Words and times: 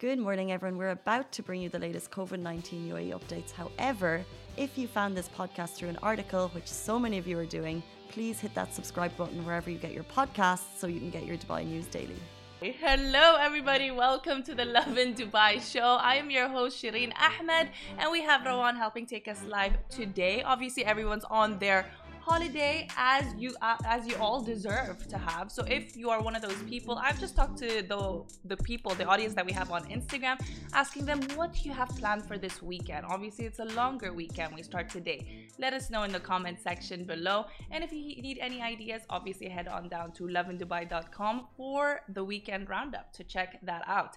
Good 0.00 0.18
morning, 0.18 0.50
everyone. 0.50 0.78
We're 0.78 0.92
about 0.92 1.30
to 1.32 1.42
bring 1.42 1.60
you 1.60 1.68
the 1.68 1.78
latest 1.78 2.10
COVID 2.10 2.40
19 2.40 2.88
UAE 2.88 3.10
updates. 3.12 3.52
However, 3.52 4.24
if 4.56 4.78
you 4.78 4.88
found 4.88 5.14
this 5.14 5.28
podcast 5.28 5.74
through 5.74 5.90
an 5.90 5.98
article, 6.02 6.48
which 6.54 6.68
so 6.68 6.98
many 6.98 7.18
of 7.18 7.26
you 7.26 7.38
are 7.38 7.44
doing, 7.44 7.82
please 8.08 8.40
hit 8.40 8.54
that 8.54 8.72
subscribe 8.72 9.14
button 9.18 9.44
wherever 9.44 9.68
you 9.68 9.76
get 9.76 9.92
your 9.92 10.04
podcasts 10.04 10.78
so 10.78 10.86
you 10.86 11.00
can 11.00 11.10
get 11.10 11.26
your 11.26 11.36
Dubai 11.36 11.66
news 11.66 11.84
daily. 11.84 12.16
Hello, 12.62 13.36
everybody. 13.36 13.90
Welcome 13.90 14.42
to 14.44 14.54
the 14.54 14.64
Lovin 14.64 15.14
Dubai 15.14 15.60
show. 15.60 15.98
I 16.00 16.16
am 16.16 16.30
your 16.30 16.48
host, 16.48 16.82
Shireen 16.82 17.12
Ahmed, 17.18 17.68
and 17.98 18.10
we 18.10 18.22
have 18.22 18.40
Rawan 18.42 18.76
helping 18.76 19.04
take 19.04 19.28
us 19.28 19.42
live 19.44 19.74
today. 19.90 20.42
Obviously, 20.42 20.82
everyone's 20.84 21.24
on 21.30 21.58
their 21.58 21.84
holiday 22.20 22.86
as 22.96 23.24
you 23.38 23.54
uh, 23.62 23.76
as 23.84 24.06
you 24.06 24.14
all 24.16 24.40
deserve 24.42 25.06
to 25.08 25.18
have. 25.18 25.50
So 25.50 25.64
if 25.64 25.96
you 25.96 26.10
are 26.10 26.22
one 26.22 26.36
of 26.36 26.42
those 26.42 26.62
people, 26.64 26.98
I've 26.98 27.18
just 27.18 27.34
talked 27.36 27.58
to 27.58 27.82
the 27.82 28.22
the 28.44 28.56
people, 28.56 28.94
the 28.94 29.06
audience 29.06 29.34
that 29.34 29.46
we 29.46 29.52
have 29.52 29.70
on 29.70 29.84
Instagram, 29.84 30.40
asking 30.72 31.06
them 31.06 31.20
what 31.34 31.64
you 31.64 31.72
have 31.72 31.88
planned 32.00 32.24
for 32.26 32.38
this 32.38 32.62
weekend. 32.62 33.06
Obviously, 33.06 33.44
it's 33.46 33.58
a 33.58 33.64
longer 33.64 34.12
weekend. 34.12 34.54
We 34.54 34.62
start 34.62 34.88
today. 34.88 35.48
Let 35.58 35.72
us 35.72 35.90
know 35.90 36.02
in 36.04 36.12
the 36.12 36.20
comment 36.20 36.58
section 36.60 37.04
below. 37.04 37.46
And 37.70 37.82
if 37.82 37.92
you 37.92 38.22
need 38.22 38.38
any 38.40 38.60
ideas, 38.62 39.02
obviously 39.10 39.48
head 39.48 39.68
on 39.68 39.88
down 39.88 40.12
to 40.12 40.24
lovindubai.com 40.24 41.46
for 41.56 42.00
the 42.08 42.24
weekend 42.24 42.68
roundup 42.68 43.12
to 43.14 43.24
check 43.24 43.58
that 43.62 43.82
out. 43.86 44.16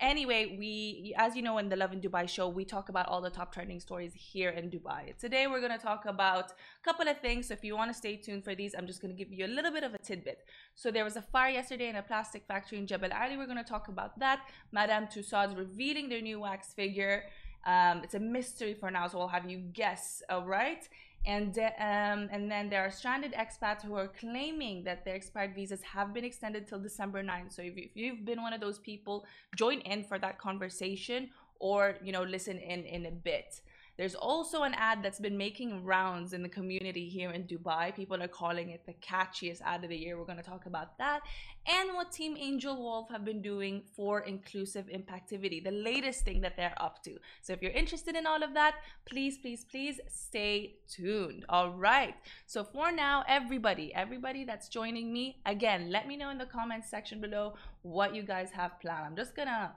Anyway, 0.00 0.56
we, 0.58 1.14
as 1.16 1.36
you 1.36 1.42
know, 1.42 1.58
in 1.58 1.68
the 1.68 1.76
Lovin 1.76 2.00
Dubai 2.00 2.28
show, 2.28 2.48
we 2.48 2.64
talk 2.64 2.88
about 2.88 3.08
all 3.08 3.20
the 3.20 3.30
top 3.30 3.52
trending 3.52 3.78
stories 3.78 4.12
here 4.14 4.50
in 4.50 4.68
Dubai. 4.68 5.16
Today, 5.18 5.46
we're 5.46 5.60
going 5.60 5.76
to 5.78 5.84
talk 5.84 6.04
about 6.06 6.50
a 6.50 6.84
couple 6.84 7.06
of 7.08 7.18
things. 7.20 7.48
So 7.48 7.54
if 7.54 7.62
you 7.62 7.76
want 7.76 7.90
to 7.90 7.94
stay 7.94 8.16
tuned 8.16 8.44
for 8.44 8.54
these, 8.54 8.74
I'm 8.76 8.86
just 8.86 9.00
going 9.00 9.14
to 9.14 9.16
give 9.16 9.32
you 9.32 9.46
a 9.46 9.52
little 9.56 9.70
bit 9.70 9.84
of 9.84 9.94
a 9.94 9.98
tidbit. 9.98 10.38
So 10.74 10.90
there 10.90 11.04
was 11.04 11.16
a 11.16 11.22
fire 11.22 11.50
yesterday 11.50 11.88
in 11.88 11.96
a 11.96 12.02
plastic 12.02 12.44
factory 12.46 12.78
in 12.78 12.86
Jebel 12.86 13.12
Ali. 13.12 13.36
We're 13.36 13.46
going 13.46 13.64
to 13.64 13.70
talk 13.76 13.88
about 13.88 14.18
that. 14.18 14.40
Madame 14.72 15.06
Tussauds 15.06 15.56
revealing 15.56 16.08
their 16.08 16.20
new 16.20 16.40
wax 16.40 16.74
figure. 16.74 17.24
Um, 17.64 18.02
it's 18.02 18.14
a 18.14 18.20
mystery 18.20 18.74
for 18.74 18.90
now, 18.90 19.06
so 19.08 19.20
I'll 19.20 19.28
have 19.28 19.48
you 19.48 19.58
guess. 19.58 20.22
All 20.28 20.44
right 20.44 20.86
and 21.26 21.58
um, 21.58 22.28
and 22.30 22.50
then 22.50 22.68
there 22.68 22.82
are 22.82 22.90
stranded 22.90 23.32
expats 23.32 23.82
who 23.82 23.94
are 23.94 24.08
claiming 24.08 24.84
that 24.84 25.04
their 25.04 25.14
expired 25.14 25.54
visas 25.54 25.82
have 25.82 26.12
been 26.12 26.24
extended 26.24 26.66
till 26.66 26.78
December 26.78 27.22
9th. 27.22 27.52
So 27.54 27.62
if, 27.62 27.74
if 27.76 27.90
you've 27.94 28.24
been 28.24 28.42
one 28.42 28.52
of 28.52 28.60
those 28.60 28.78
people, 28.78 29.24
join 29.56 29.80
in 29.80 30.04
for 30.04 30.18
that 30.18 30.38
conversation 30.38 31.30
or 31.58 31.96
you 32.02 32.12
know 32.12 32.22
listen 32.22 32.58
in 32.58 32.84
in 32.84 33.06
a 33.06 33.10
bit. 33.10 33.60
There's 33.96 34.14
also 34.14 34.62
an 34.62 34.74
ad 34.74 35.02
that's 35.02 35.20
been 35.20 35.36
making 35.36 35.84
rounds 35.84 36.32
in 36.32 36.42
the 36.42 36.48
community 36.48 37.08
here 37.08 37.30
in 37.30 37.44
Dubai. 37.44 37.94
People 37.94 38.22
are 38.22 38.28
calling 38.28 38.70
it 38.70 38.84
the 38.86 38.94
catchiest 38.94 39.60
ad 39.62 39.84
of 39.84 39.90
the 39.90 39.96
year. 39.96 40.18
We're 40.18 40.24
going 40.24 40.38
to 40.38 40.42
talk 40.42 40.66
about 40.66 40.98
that 40.98 41.20
and 41.66 41.94
what 41.94 42.12
Team 42.12 42.36
Angel 42.38 42.76
Wolf 42.76 43.08
have 43.10 43.24
been 43.24 43.40
doing 43.40 43.82
for 43.96 44.20
inclusive 44.20 44.86
impactivity, 44.86 45.62
the 45.64 45.70
latest 45.70 46.24
thing 46.24 46.40
that 46.42 46.56
they're 46.56 46.74
up 46.76 47.02
to. 47.04 47.16
So 47.40 47.52
if 47.54 47.62
you're 47.62 47.70
interested 47.70 48.16
in 48.16 48.26
all 48.26 48.42
of 48.42 48.52
that, 48.54 48.74
please, 49.06 49.38
please, 49.38 49.64
please 49.64 49.98
stay 50.08 50.76
tuned. 50.88 51.46
All 51.48 51.70
right. 51.70 52.14
So 52.46 52.64
for 52.64 52.92
now, 52.92 53.24
everybody, 53.28 53.94
everybody 53.94 54.44
that's 54.44 54.68
joining 54.68 55.12
me, 55.12 55.40
again, 55.46 55.90
let 55.90 56.06
me 56.06 56.16
know 56.16 56.30
in 56.30 56.38
the 56.38 56.46
comments 56.46 56.90
section 56.90 57.20
below 57.20 57.54
what 57.82 58.14
you 58.14 58.22
guys 58.22 58.50
have 58.50 58.78
planned. 58.80 59.04
I'm 59.06 59.16
just 59.16 59.34
going 59.34 59.48
to 59.48 59.70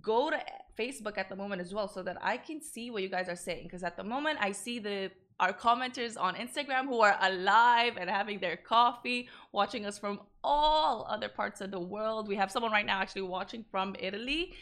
go 0.00 0.30
to 0.30 0.38
Facebook 0.78 1.18
at 1.18 1.28
the 1.28 1.36
moment 1.36 1.60
as 1.60 1.72
well 1.72 1.88
so 1.88 2.02
that 2.02 2.18
I 2.20 2.36
can 2.36 2.60
see 2.60 2.90
what 2.90 3.02
you 3.02 3.08
guys 3.08 3.28
are 3.28 3.36
saying. 3.36 3.64
Because 3.64 3.82
at 3.82 3.96
the 3.96 4.04
moment, 4.04 4.38
I 4.40 4.52
see 4.52 4.78
the 4.78 5.10
our 5.40 5.52
commenters 5.52 6.16
on 6.20 6.36
Instagram 6.36 6.86
who 6.86 7.00
are 7.00 7.16
alive 7.20 7.94
and 7.98 8.08
having 8.08 8.38
their 8.38 8.56
coffee, 8.56 9.28
watching 9.50 9.84
us 9.86 9.98
from 9.98 10.20
all 10.44 11.04
other 11.10 11.28
parts 11.28 11.60
of 11.60 11.72
the 11.72 11.80
world. 11.80 12.28
We 12.28 12.36
have 12.36 12.50
someone 12.50 12.70
right 12.70 12.86
now 12.86 13.00
actually 13.00 13.22
watching 13.22 13.64
from 13.70 13.96
Italy 13.98 14.54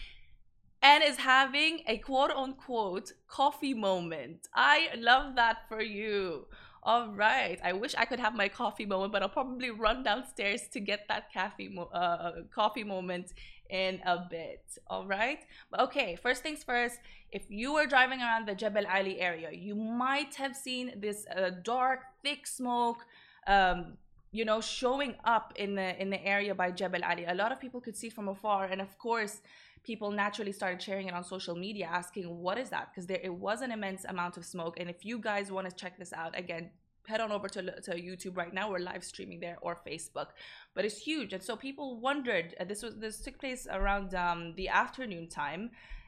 and 0.83 1.05
is 1.05 1.16
having 1.16 1.81
a 1.86 1.98
quote 1.98 2.31
unquote 2.31 3.12
coffee 3.28 3.75
moment. 3.75 4.48
I 4.55 4.88
love 4.97 5.36
that 5.36 5.69
for 5.69 5.83
you. 5.83 6.47
All 6.83 7.08
right. 7.08 7.61
I 7.62 7.75
wish 7.75 7.94
I 7.94 8.06
could 8.06 8.21
have 8.21 8.34
my 8.34 8.48
coffee 8.48 8.87
moment, 8.87 9.12
but 9.12 9.22
I'll 9.22 9.28
probably 9.28 9.71
run 9.71 10.03
downstairs 10.03 10.62
to 10.69 10.81
get 10.81 11.06
that 11.09 11.25
mo- 11.71 11.91
uh, 11.92 12.42
coffee 12.54 12.84
moment 12.84 13.34
in 13.70 14.00
a 14.04 14.26
bit. 14.31 14.62
All 14.86 15.06
right. 15.06 15.41
But 15.70 15.81
okay, 15.81 16.16
first 16.16 16.42
things 16.42 16.62
first. 16.62 16.98
If 17.32 17.44
you 17.48 17.72
were 17.72 17.86
driving 17.86 18.20
around 18.20 18.47
the 18.47 18.54
Jebel 18.54 18.86
Ali 18.86 19.20
area, 19.20 19.50
you 19.53 19.75
might 19.75 20.34
have 20.34 20.56
seen 20.56 20.92
this 20.97 21.26
uh, 21.34 21.50
dark, 21.62 22.00
thick 22.22 22.47
smoke. 22.47 23.06
Um, 23.47 23.97
you 24.32 24.44
know, 24.44 24.60
showing 24.60 25.16
up 25.25 25.53
in 25.56 25.75
the 25.75 26.00
in 26.00 26.10
the 26.10 26.25
area 26.25 26.54
by 26.54 26.70
Jebel 26.70 27.03
Ali. 27.04 27.25
A 27.25 27.34
lot 27.34 27.50
of 27.50 27.60
people 27.60 27.80
could 27.80 27.97
see 27.97 28.10
from 28.10 28.28
afar, 28.28 28.66
and 28.66 28.80
of 28.80 28.97
course, 28.98 29.41
people 29.82 30.12
naturally 30.12 30.53
started 30.53 30.80
sharing 30.80 31.09
it 31.09 31.14
on 31.14 31.25
social 31.25 31.56
media, 31.56 31.88
asking, 31.91 32.38
"What 32.38 32.56
is 32.56 32.70
that?" 32.70 32.91
Because 32.91 33.06
there 33.06 33.20
it 33.22 33.34
was 33.34 33.60
an 33.60 33.72
immense 33.72 34.04
amount 34.04 34.36
of 34.36 34.44
smoke. 34.44 34.78
And 34.78 34.88
if 34.88 35.04
you 35.04 35.19
guys 35.19 35.50
want 35.50 35.69
to 35.69 35.75
check 35.75 35.98
this 35.98 36.12
out, 36.12 36.38
again, 36.38 36.70
head 37.10 37.21
on 37.25 37.31
over 37.37 37.48
to, 37.56 37.62
to 37.87 37.91
YouTube 38.09 38.37
right 38.43 38.54
now. 38.59 38.65
We're 38.71 38.87
live 38.93 39.04
streaming 39.12 39.41
there 39.47 39.59
or 39.66 39.72
Facebook, 39.88 40.28
but 40.75 40.82
it's 40.87 41.00
huge. 41.09 41.31
And 41.37 41.43
so 41.48 41.53
people 41.69 41.88
wondered. 42.09 42.47
Uh, 42.60 42.65
this 42.71 42.81
was 42.84 42.94
this 43.04 43.16
took 43.25 43.37
place 43.44 43.62
around 43.78 44.09
um, 44.25 44.41
the 44.60 44.69
afternoon 44.82 45.25
time. 45.43 45.62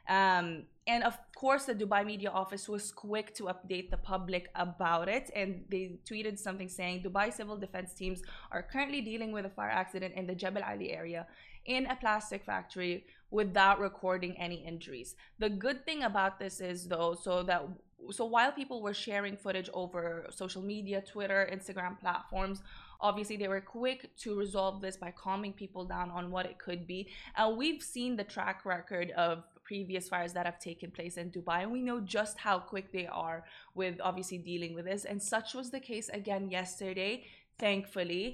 Um, 0.09 0.47
and 0.93 1.05
of 1.11 1.17
course, 1.43 1.65
the 1.71 1.77
Dubai 1.83 2.03
Media 2.13 2.31
Office 2.43 2.65
was 2.75 2.85
quick 2.91 3.35
to 3.39 3.43
update 3.55 3.89
the 3.95 4.01
public 4.13 4.45
about 4.67 5.07
it. 5.17 5.27
And 5.39 5.51
they 5.73 5.85
tweeted 6.11 6.37
something 6.39 6.69
saying 6.69 6.97
Dubai 7.07 7.27
civil 7.33 7.57
defense 7.57 7.91
teams 8.01 8.19
are 8.55 8.63
currently 8.73 9.01
dealing 9.11 9.31
with 9.37 9.45
a 9.51 9.53
fire 9.59 9.75
accident 9.83 10.13
in 10.21 10.25
the 10.27 10.37
Jebel 10.43 10.65
Ali 10.71 10.89
area 11.03 11.27
in 11.67 11.87
a 11.87 11.97
plastic 11.97 12.45
factory 12.45 13.05
without 13.31 13.79
recording 13.79 14.37
any 14.39 14.59
injuries. 14.67 15.15
The 15.39 15.49
good 15.49 15.85
thing 15.87 16.03
about 16.03 16.39
this 16.39 16.61
is, 16.61 16.89
though, 16.89 17.15
so 17.15 17.43
that 17.45 17.63
so 18.11 18.25
while 18.25 18.53
people 18.53 18.83
were 18.83 18.95
sharing 18.95 19.37
footage 19.37 19.71
over 19.73 20.27
social 20.31 20.63
media, 20.63 21.01
Twitter, 21.01 21.49
Instagram 21.53 21.99
platforms, 22.01 22.63
obviously 23.01 23.37
they 23.37 23.49
were 23.49 23.61
quick 23.61 24.17
to 24.19 24.39
resolve 24.39 24.81
this 24.81 24.97
by 24.97 25.11
calming 25.11 25.53
people 25.53 25.85
down 25.85 26.11
on 26.11 26.31
what 26.31 26.47
it 26.47 26.59
could 26.59 26.87
be. 26.87 27.09
And 27.37 27.57
we've 27.57 27.83
seen 27.83 28.17
the 28.17 28.25
track 28.25 28.65
record 28.65 29.11
of 29.13 29.45
previous 29.65 30.09
fires 30.09 30.33
that 30.33 30.47
have 30.47 30.59
taken 30.59 30.91
place 30.91 31.17
in 31.17 31.31
Dubai, 31.31 31.63
and 31.63 31.73
we 31.73 31.83
know 31.83 32.01
just 32.01 32.39
how 32.39 32.59
quick 32.59 32.93
they 32.93 33.07
are 33.07 33.45
with 33.75 33.97
obviously 34.03 34.39
dealing 34.39 34.75
with 34.75 34.85
this. 34.85 35.05
And 35.05 35.23
such 35.23 35.55
was 35.55 35.71
the 35.71 35.81
case 35.81 36.09
again 36.09 36.51
yesterday, 36.51 37.25
thankfully. 37.63 38.25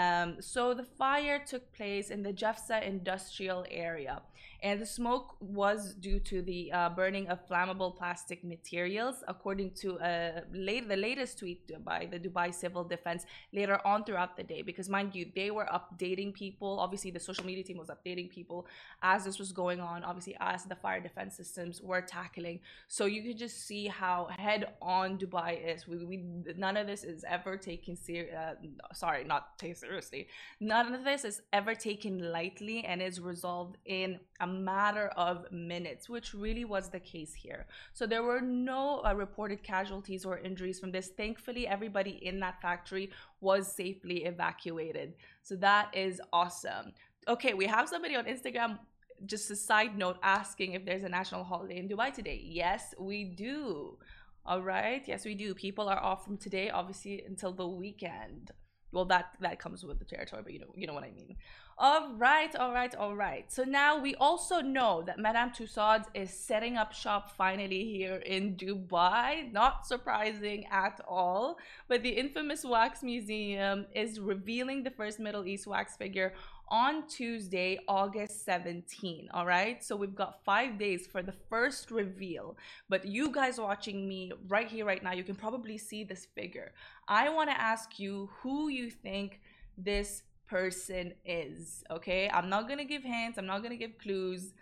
Um, 0.00 0.28
so 0.40 0.62
the 0.74 0.88
fire 1.02 1.38
took 1.52 1.64
place 1.72 2.06
in 2.14 2.20
the 2.22 2.32
JAFZA 2.42 2.78
industrial 2.94 3.64
area, 3.70 4.20
and 4.62 4.80
the 4.80 4.86
smoke 4.86 5.36
was 5.40 5.94
due 6.06 6.18
to 6.30 6.42
the 6.42 6.72
uh, 6.72 6.88
burning 6.98 7.28
of 7.28 7.38
flammable 7.48 7.92
plastic 8.00 8.42
materials, 8.42 9.16
according 9.28 9.70
to 9.82 9.88
a 10.12 10.42
late, 10.52 10.88
the 10.88 10.96
latest 11.08 11.38
tweet 11.38 11.62
by 11.84 12.08
the 12.12 12.18
Dubai 12.18 12.48
Civil 12.52 12.84
Defense 12.94 13.22
later 13.52 13.78
on 13.90 14.02
throughout 14.04 14.36
the 14.36 14.42
day. 14.42 14.62
Because 14.62 14.88
mind 14.88 15.14
you, 15.14 15.24
they 15.40 15.50
were 15.56 15.68
updating 15.78 16.34
people. 16.34 16.80
Obviously, 16.80 17.10
the 17.12 17.20
social 17.20 17.46
media 17.50 17.62
team 17.62 17.78
was 17.84 17.90
updating 17.96 18.28
people 18.38 18.66
as 19.02 19.24
this 19.26 19.38
was 19.38 19.52
going 19.52 19.80
on. 19.80 20.02
Obviously, 20.02 20.36
as 20.40 20.64
the 20.64 20.78
fire 20.84 21.00
defense 21.00 21.36
systems 21.36 21.80
were 21.80 22.02
tackling. 22.18 22.58
So 22.88 23.02
you 23.06 23.22
could 23.22 23.38
just 23.38 23.58
see 23.68 23.86
how 23.86 24.18
head 24.36 24.62
on 24.82 25.18
Dubai 25.22 25.50
is. 25.72 25.86
We, 25.86 26.04
we 26.10 26.16
none 26.56 26.76
of 26.76 26.86
this 26.88 27.04
is 27.04 27.24
ever 27.36 27.56
taken 27.56 27.94
serious. 27.94 28.34
Uh, 28.34 28.54
sorry, 28.92 29.24
not 29.24 29.58
taken 29.58 29.76
seriously. 29.76 30.28
None 30.60 30.94
of 30.94 31.04
this 31.04 31.24
is 31.24 31.42
ever 31.52 31.74
taken 31.74 32.32
lightly 32.32 32.84
and 32.84 33.02
is 33.02 33.20
resolved 33.20 33.76
in 33.84 34.20
a 34.40 34.46
matter 34.46 35.08
of 35.16 35.50
minutes, 35.50 36.08
which 36.08 36.34
really 36.34 36.64
was 36.64 36.88
the 36.88 37.00
case 37.00 37.34
here. 37.34 37.66
So 37.92 38.06
there 38.06 38.22
were 38.22 38.40
no 38.40 39.02
uh, 39.04 39.14
reported 39.14 39.62
casualties 39.62 40.24
or 40.24 40.38
injuries 40.38 40.78
from 40.80 40.92
this. 40.92 41.08
Thankfully, 41.08 41.66
everybody 41.66 42.18
in 42.22 42.40
that 42.40 42.60
factory 42.60 43.10
was 43.40 43.72
safely 43.72 44.24
evacuated. 44.24 45.14
So 45.42 45.56
that 45.56 45.94
is 45.94 46.20
awesome. 46.32 46.92
Okay, 47.28 47.54
we 47.54 47.66
have 47.66 47.88
somebody 47.88 48.16
on 48.16 48.24
Instagram 48.24 48.78
just 49.24 49.50
a 49.50 49.56
side 49.56 49.96
note 49.96 50.18
asking 50.22 50.72
if 50.72 50.84
there's 50.84 51.02
a 51.02 51.08
national 51.08 51.44
holiday 51.44 51.78
in 51.78 51.88
Dubai 51.88 52.12
today. 52.12 52.40
Yes, 52.44 52.94
we 52.98 53.24
do. 53.24 53.96
All 54.44 54.62
right. 54.62 55.02
Yes, 55.06 55.24
we 55.24 55.34
do. 55.34 55.54
People 55.54 55.88
are 55.88 55.98
off 55.98 56.24
from 56.24 56.36
today, 56.36 56.70
obviously, 56.70 57.22
until 57.26 57.52
the 57.52 57.66
weekend 57.66 58.52
well 58.92 59.04
that 59.04 59.34
that 59.40 59.58
comes 59.58 59.84
with 59.84 59.98
the 59.98 60.04
territory 60.04 60.42
but 60.42 60.52
you 60.52 60.58
know 60.58 60.72
you 60.74 60.86
know 60.86 60.94
what 60.94 61.04
i 61.04 61.10
mean. 61.10 61.36
All 61.78 62.14
right 62.16 62.56
all 62.56 62.72
right 62.72 62.94
all 62.94 63.14
right. 63.14 63.52
So 63.52 63.62
now 63.62 63.98
we 63.98 64.14
also 64.14 64.62
know 64.62 65.02
that 65.06 65.18
madame 65.18 65.50
tussauds 65.50 66.06
is 66.14 66.30
setting 66.30 66.78
up 66.78 66.94
shop 66.94 67.30
finally 67.36 67.84
here 67.84 68.16
in 68.16 68.56
dubai. 68.56 69.52
Not 69.52 69.86
surprising 69.86 70.64
at 70.70 71.00
all. 71.06 71.58
But 71.86 72.02
the 72.02 72.08
infamous 72.08 72.64
wax 72.64 73.02
museum 73.02 73.84
is 73.94 74.18
revealing 74.20 74.84
the 74.84 74.90
first 74.90 75.20
middle 75.20 75.46
east 75.46 75.66
wax 75.66 75.96
figure 75.98 76.32
on 76.68 77.06
Tuesday, 77.08 77.78
August 77.88 78.44
17. 78.44 79.28
All 79.32 79.46
right. 79.46 79.82
So 79.84 79.96
we've 79.96 80.14
got 80.14 80.44
five 80.44 80.78
days 80.78 81.06
for 81.06 81.22
the 81.22 81.34
first 81.50 81.90
reveal. 81.90 82.56
But 82.88 83.06
you 83.06 83.30
guys 83.32 83.58
watching 83.58 84.08
me 84.08 84.32
right 84.48 84.68
here, 84.68 84.84
right 84.84 85.02
now, 85.02 85.12
you 85.12 85.24
can 85.24 85.36
probably 85.36 85.78
see 85.78 86.04
this 86.04 86.26
figure. 86.34 86.72
I 87.08 87.28
want 87.28 87.50
to 87.50 87.60
ask 87.60 87.98
you 87.98 88.30
who 88.42 88.68
you 88.68 88.90
think 88.90 89.40
this 89.78 90.22
person 90.48 91.12
is. 91.24 91.84
Okay. 91.90 92.30
I'm 92.32 92.48
not 92.48 92.66
going 92.68 92.78
to 92.78 92.84
give 92.84 93.02
hints, 93.02 93.38
I'm 93.38 93.46
not 93.46 93.58
going 93.62 93.70
to 93.72 93.76
give 93.76 93.98
clues. 93.98 94.52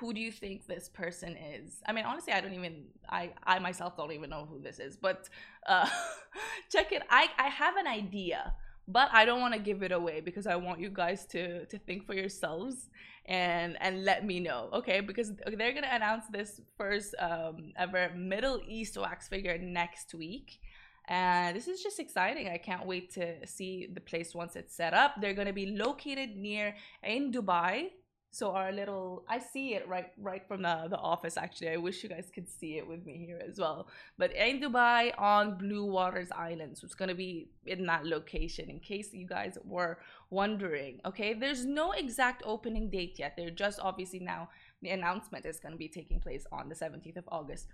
who 0.00 0.12
do 0.12 0.20
you 0.20 0.32
think 0.32 0.66
this 0.66 0.88
person 0.88 1.36
is? 1.36 1.80
I 1.86 1.92
mean, 1.92 2.04
honestly, 2.04 2.32
I 2.32 2.40
don't 2.40 2.54
even 2.54 2.86
I 3.08 3.30
I 3.44 3.58
myself 3.60 3.96
don't 3.96 4.12
even 4.12 4.30
know 4.30 4.46
who 4.50 4.60
this 4.60 4.78
is, 4.80 4.96
but 4.96 5.28
uh, 5.68 5.88
check 6.72 6.92
it. 6.92 7.02
I 7.10 7.28
I 7.38 7.48
have 7.48 7.76
an 7.76 7.86
idea, 7.86 8.54
but 8.86 9.08
I 9.12 9.24
don't 9.24 9.40
want 9.40 9.54
to 9.54 9.60
give 9.60 9.82
it 9.82 9.92
away 9.92 10.20
because 10.20 10.46
I 10.46 10.56
want 10.56 10.80
you 10.80 10.90
guys 10.90 11.26
to 11.26 11.66
to 11.66 11.78
think 11.78 12.06
for 12.06 12.14
yourselves 12.14 12.88
and 13.26 13.76
and 13.80 14.04
let 14.04 14.24
me 14.24 14.40
know, 14.40 14.68
okay? 14.72 15.00
Because 15.00 15.32
they're 15.56 15.72
gonna 15.72 15.88
announce 15.90 16.26
this 16.30 16.60
first 16.76 17.14
um, 17.18 17.72
ever 17.76 18.10
Middle 18.14 18.60
East 18.66 18.96
wax 18.96 19.28
figure 19.28 19.58
next 19.58 20.14
week. 20.14 20.60
And 21.06 21.54
this 21.54 21.68
is 21.68 21.82
just 21.82 22.00
exciting. 22.00 22.48
I 22.48 22.56
can't 22.56 22.86
wait 22.86 23.12
to 23.14 23.46
see 23.46 23.88
the 23.92 24.00
place 24.00 24.34
once 24.34 24.56
it's 24.56 24.74
set 24.74 24.94
up. 24.94 25.16
They're 25.20 25.34
going 25.34 25.46
to 25.48 25.52
be 25.52 25.66
located 25.66 26.34
near 26.34 26.74
in 27.02 27.30
Dubai, 27.30 27.90
so 28.34 28.50
our 28.50 28.72
little 28.72 29.24
i 29.28 29.38
see 29.38 29.74
it 29.74 29.86
right 29.86 30.10
right 30.20 30.44
from 30.48 30.62
the, 30.62 30.86
the 30.90 30.98
office 30.98 31.36
actually. 31.36 31.68
I 31.68 31.76
wish 31.76 32.02
you 32.02 32.08
guys 32.08 32.30
could 32.34 32.48
see 32.48 32.78
it 32.78 32.86
with 32.86 33.06
me 33.06 33.24
here 33.26 33.40
as 33.48 33.58
well. 33.58 33.86
But 34.18 34.32
in 34.32 34.60
dubai 34.60 35.12
on 35.16 35.56
blue 35.56 35.84
waters 35.84 36.30
island 36.32 36.76
so 36.76 36.84
it's 36.84 36.94
going 36.96 37.10
to 37.10 37.14
be 37.14 37.48
in 37.66 37.86
that 37.86 38.04
location 38.04 38.68
in 38.68 38.80
case 38.80 39.08
you 39.12 39.26
guys 39.26 39.56
were 39.64 39.98
wondering 40.30 41.00
okay? 41.06 41.34
There's 41.34 41.64
no 41.64 41.92
exact 41.92 42.42
opening 42.44 42.90
date 42.90 43.18
yet. 43.18 43.34
They're 43.36 43.50
just 43.50 43.78
obviously 43.80 44.18
now 44.18 44.48
the 44.82 44.90
announcement 44.90 45.46
is 45.46 45.60
going 45.60 45.72
to 45.72 45.78
be 45.78 45.88
taking 45.88 46.18
place 46.18 46.44
on 46.50 46.68
the 46.68 46.74
17th 46.74 47.16
of 47.16 47.28
august. 47.28 47.68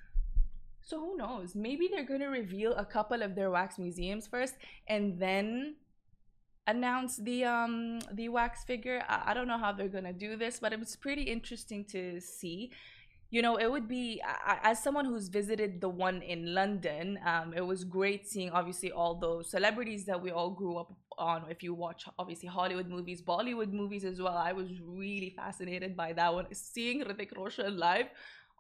So 0.82 0.98
who 1.00 1.16
knows? 1.16 1.54
Maybe 1.54 1.88
they're 1.90 2.10
going 2.12 2.20
to 2.20 2.28
reveal 2.42 2.74
a 2.74 2.84
couple 2.84 3.22
of 3.22 3.34
their 3.34 3.50
wax 3.50 3.78
museums 3.78 4.26
first 4.26 4.54
and 4.88 5.18
then 5.18 5.76
announce 6.70 7.16
the 7.16 7.44
um 7.44 8.00
the 8.12 8.28
wax 8.28 8.64
figure. 8.64 9.02
I, 9.08 9.30
I, 9.30 9.34
don't 9.34 9.48
know 9.48 9.58
how 9.58 9.72
they're 9.72 9.88
gonna 9.88 10.12
do 10.12 10.36
this 10.36 10.58
but 10.60 10.72
it 10.72 10.80
was 10.80 10.96
pretty 10.96 11.22
interesting 11.22 11.84
to 11.86 12.20
see. 12.20 12.72
You 13.30 13.42
know 13.42 13.56
it 13.56 13.70
would 13.70 13.88
be 13.88 14.20
as 14.70 14.82
someone 14.82 15.04
who's 15.04 15.28
visited 15.28 15.80
the 15.80 15.88
one 15.88 16.20
in 16.20 16.52
london 16.52 17.16
um, 17.24 17.54
it 17.54 17.64
was 17.64 17.84
great 17.84 18.26
seeing 18.26 18.50
obviously 18.50 18.90
all 18.90 19.14
those 19.14 19.48
celebrities 19.48 20.04
that 20.06 20.20
we 20.20 20.32
all 20.32 20.50
grew 20.50 20.78
up 20.78 20.92
on. 21.16 21.44
If 21.48 21.62
you 21.62 21.72
watch 21.74 22.06
obviously 22.18 22.48
hollywood 22.48 22.88
movies 22.88 23.22
bollywood 23.22 23.72
movies 23.72 24.04
as 24.04 24.20
well 24.20 24.36
i 24.36 24.52
was 24.52 24.68
really 24.80 25.30
fascinated 25.30 25.96
by 25.96 26.12
that 26.14 26.34
one. 26.34 26.46
Seeing 26.52 27.04
Hrithik 27.04 27.36
Roshan 27.36 27.78
live 27.78 28.06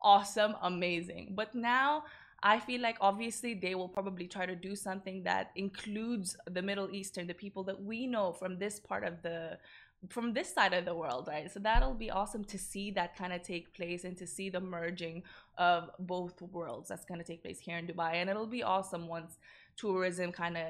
awesome 0.02 0.54
amazing. 0.62 1.32
But 1.34 1.54
now 1.54 2.04
I 2.42 2.58
feel 2.58 2.80
like 2.80 2.96
obviously 3.00 3.54
they 3.54 3.74
will 3.74 3.88
probably 3.88 4.26
try 4.26 4.46
to 4.46 4.56
do 4.56 4.74
something 4.74 5.22
that 5.24 5.50
includes 5.56 6.36
the 6.50 6.62
Middle 6.62 6.90
Eastern, 6.90 7.26
the 7.26 7.34
people 7.34 7.64
that 7.64 7.82
we 7.82 8.06
know 8.06 8.32
from 8.32 8.58
this 8.58 8.80
part 8.80 9.04
of 9.04 9.22
the 9.22 9.58
from 10.08 10.32
this 10.32 10.54
side 10.54 10.72
of 10.72 10.86
the 10.86 10.94
world, 10.94 11.28
right? 11.28 11.52
So 11.52 11.60
that'll 11.60 11.92
be 11.92 12.10
awesome 12.10 12.42
to 12.44 12.58
see 12.58 12.90
that 12.92 13.16
kind 13.16 13.34
of 13.34 13.42
take 13.42 13.74
place 13.74 14.04
and 14.04 14.16
to 14.16 14.26
see 14.26 14.48
the 14.48 14.60
merging 14.60 15.22
of 15.58 15.90
both 15.98 16.40
worlds 16.40 16.88
that's 16.88 17.04
going 17.04 17.20
to 17.20 17.26
take 17.26 17.42
place 17.42 17.58
here 17.58 17.76
in 17.76 17.86
Dubai. 17.86 18.14
And 18.14 18.30
it'll 18.30 18.46
be 18.46 18.62
awesome 18.62 19.08
once 19.08 19.36
tourism 19.76 20.32
kind 20.32 20.56
of 20.56 20.64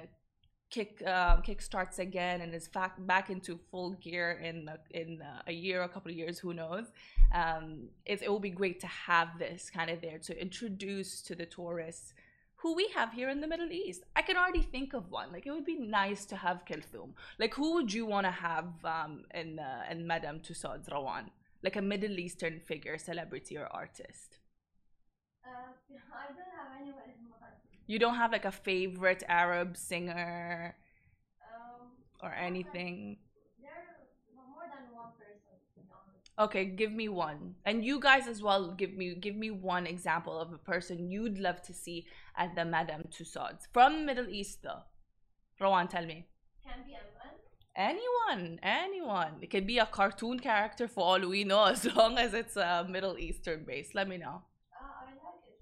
kick 0.71 1.03
um, 1.07 1.43
kick 1.43 1.61
starts 1.61 1.99
again 1.99 2.41
and 2.41 2.55
is 2.55 2.69
back 2.69 2.95
back 3.07 3.29
into 3.29 3.59
full 3.71 3.93
gear 3.95 4.41
in 4.43 4.69
a, 4.69 4.79
in 4.99 5.23
a 5.47 5.53
year, 5.53 5.83
a 5.83 5.89
couple 5.89 6.11
of 6.11 6.17
years, 6.17 6.39
who 6.39 6.55
knows? 6.55 6.87
Um, 7.35 7.89
it, 8.07 8.23
it 8.23 8.31
will 8.31 8.41
be 8.41 8.51
great 8.51 8.81
to 8.81 8.87
have 8.87 9.39
this 9.39 9.71
kind 9.71 9.91
of 9.91 10.01
there 10.01 10.19
to 10.19 10.41
introduce 10.41 11.21
to 11.23 11.35
the 11.35 11.47
tourists 11.47 12.15
who 12.57 12.75
we 12.75 12.89
have 12.95 13.13
here 13.13 13.31
in 13.31 13.41
the 13.41 13.47
Middle 13.47 13.73
East. 13.73 14.03
I 14.15 14.23
can 14.23 14.37
already 14.37 14.63
think 14.63 14.93
of 14.93 15.11
one. 15.11 15.33
Like 15.33 15.47
it 15.47 15.51
would 15.51 15.65
be 15.65 15.79
nice 15.79 16.27
to 16.27 16.37
have 16.37 16.65
Kulthum. 16.65 17.11
Like 17.39 17.55
who 17.55 17.75
would 17.75 17.93
you 17.93 18.07
want 18.07 18.27
to 18.27 18.31
have 18.31 18.69
um, 18.85 19.25
in 19.35 19.59
uh, 19.59 19.83
in 19.91 20.07
Madame 20.07 20.41
Tussauds 20.41 20.89
Rawan? 20.89 21.27
Like 21.63 21.77
a 21.77 21.83
Middle 21.83 22.19
Eastern 22.19 22.61
figure, 22.61 22.97
celebrity 22.97 23.57
or 23.59 23.67
artist. 23.67 24.39
Uh, 25.45 25.73
I 26.13 26.27
don't 26.33 26.55
have 26.57 26.81
anyone. 26.81 27.10
You 27.91 27.99
don't 27.99 28.15
have 28.15 28.31
like 28.31 28.45
a 28.45 28.53
favorite 28.53 29.25
Arab 29.29 29.77
singer 29.77 30.77
Um, 31.43 31.89
or 32.23 32.33
anything. 32.33 33.19
there 33.61 33.73
are 33.73 34.47
more 34.53 34.67
than 34.75 34.85
one 34.95 35.11
person. 35.19 35.57
to 35.75 35.81
be 35.81 35.89
honest. 35.99 36.31
Okay, 36.39 36.65
give 36.67 36.93
me 36.93 37.09
one. 37.09 37.57
And 37.65 37.85
you 37.85 37.99
guys 37.99 38.29
as 38.29 38.41
well 38.43 38.63
give 38.81 38.93
me 39.01 39.07
give 39.27 39.35
me 39.35 39.51
one 39.51 39.87
example 39.95 40.39
of 40.39 40.53
a 40.53 40.59
person 40.73 41.11
you'd 41.11 41.39
love 41.47 41.61
to 41.63 41.73
see 41.75 42.07
at 42.37 42.55
the 42.55 42.65
Madame 42.65 43.05
Tussauds. 43.15 43.67
From 43.73 44.07
Middle 44.07 44.29
East 44.29 44.63
though. 44.63 44.83
Rawan, 45.61 45.89
tell 45.91 46.07
me. 46.07 46.19
Can 46.65 46.85
be 46.87 46.95
anyone. 46.95 47.35
Anyone, 47.91 48.61
anyone. 48.63 49.33
It 49.43 49.51
could 49.51 49.67
be 49.67 49.79
a 49.79 49.87
cartoon 49.87 50.39
character 50.39 50.87
for 50.87 51.03
all 51.05 51.29
we 51.35 51.43
know, 51.43 51.65
as 51.75 51.85
long 51.97 52.19
as 52.19 52.35
it's 52.35 52.57
a 52.57 52.87
Middle 52.89 53.19
Eastern 53.19 53.65
based. 53.65 53.97
Let 53.97 54.07
me 54.09 54.17
know. 54.17 54.37
Uh, 54.81 54.87
I 55.03 55.11
like 55.27 55.43
it. 55.49 55.59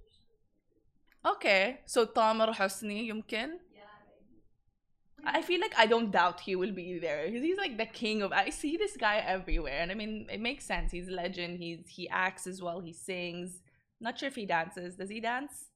Okay, 1.25 1.79
so 1.85 2.05
Tamer 2.05 2.51
Hosni, 2.53 3.07
يمكن? 3.09 3.49
Yeah, 3.71 3.83
maybe. 4.07 5.37
I 5.37 5.41
feel 5.41 5.61
like 5.61 5.73
I 5.77 5.85
don't 5.85 6.11
doubt 6.11 6.41
he 6.41 6.55
will 6.55 6.73
be 6.73 6.99
there 6.99 7.25
because 7.25 7.41
he's 7.41 7.57
like 7.57 7.77
the 7.77 7.85
king 7.85 8.21
of. 8.21 8.31
I 8.33 8.49
see 8.49 8.75
this 8.77 8.97
guy 8.97 9.17
everywhere, 9.17 9.79
and 9.79 9.91
I 9.91 9.95
mean, 9.95 10.27
it 10.29 10.41
makes 10.41 10.65
sense. 10.65 10.91
He's 10.91 11.07
a 11.07 11.11
legend. 11.11 11.59
He's 11.59 11.87
he 11.87 12.09
acts 12.09 12.45
as 12.45 12.61
well. 12.61 12.81
He 12.81 12.93
sings. 12.93 13.61
Not 14.01 14.19
sure 14.19 14.27
if 14.27 14.35
he 14.35 14.45
dances. 14.45 14.95
Does 14.97 15.09
he 15.09 15.21
dance? 15.21 15.69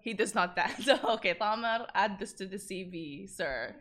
He 0.00 0.14
does 0.14 0.34
not 0.34 0.54
dance. 0.56 0.88
okay, 1.04 1.34
Tamer, 1.34 1.86
add 1.94 2.18
this 2.18 2.32
to 2.34 2.46
the 2.46 2.56
CV, 2.56 3.28
sir. 3.28 3.74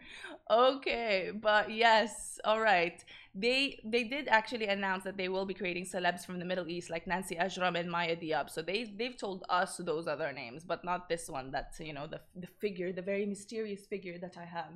Okay, 0.49 1.31
but 1.33 1.71
yes, 1.71 2.39
all 2.43 2.59
right. 2.59 3.03
They 3.35 3.79
they 3.83 4.03
did 4.03 4.27
actually 4.27 4.67
announce 4.67 5.03
that 5.03 5.17
they 5.17 5.29
will 5.29 5.45
be 5.45 5.53
creating 5.53 5.85
celebs 5.85 6.25
from 6.25 6.39
the 6.39 6.45
Middle 6.45 6.67
East, 6.67 6.89
like 6.89 7.05
Nancy 7.05 7.35
Ajram 7.35 7.79
and 7.79 7.91
Maya 7.91 8.15
Diab. 8.15 8.49
So 8.49 8.61
they 8.61 8.85
they've 8.97 9.17
told 9.17 9.43
us 9.49 9.77
those 9.77 10.07
other 10.07 10.31
names, 10.33 10.63
but 10.63 10.83
not 10.83 11.07
this 11.07 11.29
one. 11.29 11.51
That's 11.51 11.79
you 11.79 11.93
know 11.93 12.07
the 12.07 12.21
the 12.35 12.47
figure, 12.47 12.91
the 12.91 13.01
very 13.01 13.25
mysterious 13.25 13.85
figure 13.85 14.17
that 14.19 14.37
I 14.37 14.45
have 14.45 14.73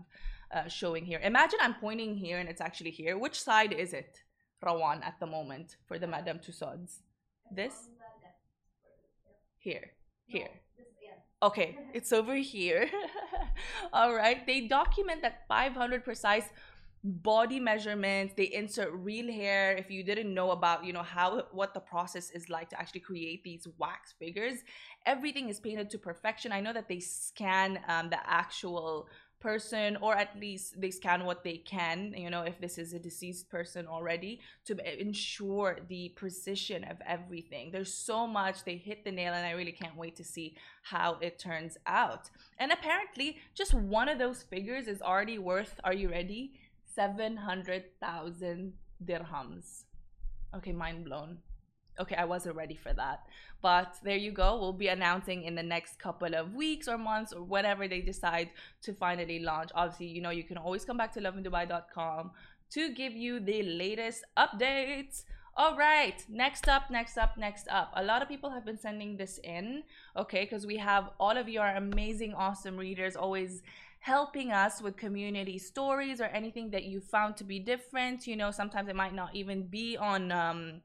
uh, 0.54 0.68
showing 0.68 1.06
here. 1.06 1.20
Imagine 1.24 1.60
I'm 1.62 1.76
pointing 1.76 2.16
here 2.16 2.38
and 2.40 2.50
it's 2.50 2.62
actually 2.62 2.92
here. 2.92 3.18
Which 3.18 3.42
side 3.42 3.74
is 3.74 3.94
it, 3.94 4.22
Rawan, 4.64 5.04
at 5.04 5.20
the 5.20 5.28
moment 5.28 5.78
for 5.88 5.98
the 5.98 6.08
Madame 6.08 6.40
Tussauds? 6.40 7.00
This 7.52 7.90
here, 9.58 9.92
here. 10.26 10.50
Okay, 11.44 11.78
it's 11.94 12.14
over 12.14 12.36
here. 12.36 12.88
All 13.94 14.14
right. 14.14 14.46
They 14.46 14.68
document 14.68 15.24
that 15.24 15.48
500 15.48 16.04
precise 16.04 16.46
body 17.04 17.60
measurements. 17.60 18.36
They 18.38 18.54
insert 18.54 18.94
real 18.94 19.32
hair. 19.32 19.76
If 19.76 19.90
you 19.90 20.04
didn't 20.04 20.32
know 20.32 20.52
about, 20.52 20.86
you 20.86 20.94
know, 20.94 21.02
how 21.02 21.46
what 21.52 21.74
the 21.74 21.80
process 21.80 22.30
is 22.30 22.50
like 22.50 22.70
to 22.70 22.80
actually 22.80 23.00
create 23.02 23.44
these 23.44 23.68
wax 23.80 24.14
figures, 24.20 24.60
everything 25.08 25.50
is 25.50 25.60
painted 25.60 25.90
to 25.90 25.98
perfection. 25.98 26.52
I 26.52 26.62
know 26.62 26.74
that 26.74 26.88
they 26.88 27.00
scan 27.00 27.80
um, 27.88 28.12
the 28.12 28.20
actual 28.30 29.08
person 29.42 29.98
or 30.02 30.16
at 30.16 30.40
least 30.40 30.80
they 30.80 30.92
scan 30.92 31.26
what 31.26 31.44
they 31.44 31.58
can 31.58 32.14
you 32.16 32.30
know 32.30 32.44
if 32.44 32.60
this 32.62 32.78
is 32.78 32.94
a 32.94 33.00
deceased 33.00 33.50
person 33.50 33.88
already 33.88 34.40
to 34.66 34.74
ensure 35.02 35.80
the 35.90 36.10
precision 36.10 36.84
of 36.86 36.98
everything. 37.06 37.72
There's 37.72 37.94
so 37.94 38.28
much 38.28 38.64
they 38.64 38.78
hit 38.78 39.04
the 39.04 39.12
nail 39.12 39.34
and 39.34 39.46
i 39.46 39.52
really 39.52 39.72
can't 39.72 39.98
wait 39.98 40.16
to 40.18 40.24
see 40.24 40.56
how 40.84 41.18
it 41.22 41.40
turns 41.40 41.78
out. 41.88 42.30
And 42.60 42.72
apparently 42.72 43.40
just 43.54 43.74
one 43.74 44.08
of 44.08 44.20
those 44.20 44.44
figures 44.44 44.88
is 44.88 45.02
already 45.02 45.40
worth 45.40 45.80
are 45.84 45.94
you 45.94 46.10
ready? 46.10 46.54
700000 46.96 48.74
dirhams. 49.04 49.84
Okay 50.56 50.72
mind 50.72 51.06
blown 51.06 51.40
okay 52.00 52.16
i 52.16 52.26
wasn't 52.26 52.56
ready 52.56 52.76
for 52.76 52.94
that. 52.94 53.22
But 53.62 53.96
there 54.04 54.18
you 54.18 54.32
go 54.32 54.58
we'll 54.60 54.74
be 54.74 54.88
announcing 54.88 55.44
in 55.44 55.54
the 55.56 55.64
next 55.64 56.00
couple 56.00 56.34
of 56.34 56.56
weeks 56.56 56.88
or 56.88 56.98
months 56.98 57.32
or 57.32 57.44
whatever 57.44 57.88
they 57.88 58.02
decide 58.02 58.50
to 58.82 58.94
finally 58.94 59.40
launch. 59.40 59.70
Obviously 59.76 60.08
you 60.08 60.22
know 60.22 60.32
you 60.32 60.44
can 60.44 60.58
always 60.58 60.84
come 60.86 60.98
back 60.98 61.14
to 61.14 61.20
lovindubai.com 61.20 62.32
to 62.72 62.94
give 62.94 63.14
you 63.14 63.40
the 63.40 63.62
latest 63.64 64.24
updates. 64.38 65.24
All 65.56 65.78
right 65.78 66.24
next 66.30 66.68
up 66.68 66.90
next 66.90 67.18
up 67.18 67.38
next 67.38 67.68
up. 67.68 67.92
A 67.96 68.04
lot 68.04 68.22
of 68.22 68.28
people 68.30 68.50
have 68.50 68.66
been 68.66 68.80
sending 68.80 69.18
this 69.18 69.40
in 69.44 69.84
okay 70.18 70.44
because 70.46 70.66
we 70.66 70.78
have 70.78 71.10
all 71.20 71.38
of 71.38 71.48
your 71.48 71.68
amazing 71.68 72.34
awesome 72.34 72.78
readers 72.78 73.16
always 73.16 73.62
helping 74.00 74.52
us 74.52 74.82
with 74.82 74.98
community 74.98 75.60
stories 75.60 76.20
or 76.20 76.26
anything 76.26 76.72
that 76.72 76.86
you 76.86 77.00
found 77.00 77.38
to 77.38 77.44
be 77.44 77.60
different. 77.60 78.26
You 78.26 78.36
know 78.36 78.50
sometimes 78.50 78.90
it 78.90 78.96
might 78.96 79.14
not 79.14 79.36
even 79.36 79.68
be 79.68 79.98
on 79.98 80.32
um 80.32 80.82